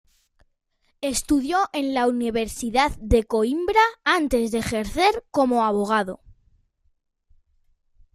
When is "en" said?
1.73-1.93